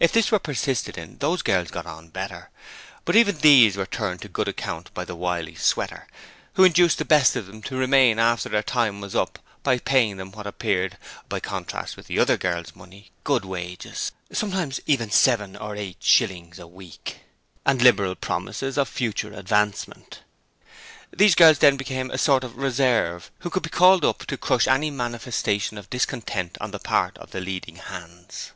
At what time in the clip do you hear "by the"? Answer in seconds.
4.92-5.14